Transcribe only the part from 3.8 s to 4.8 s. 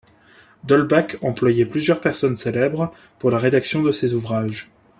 de ses ouvrages.